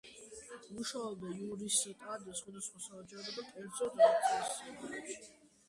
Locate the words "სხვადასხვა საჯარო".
2.41-3.37